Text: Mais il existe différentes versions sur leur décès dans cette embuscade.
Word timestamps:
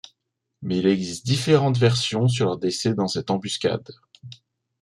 Mais 0.63 0.79
il 0.79 0.87
existe 0.87 1.27
différentes 1.27 1.77
versions 1.77 2.27
sur 2.27 2.45
leur 2.47 2.57
décès 2.57 2.95
dans 2.95 3.07
cette 3.07 3.29
embuscade. 3.29 3.87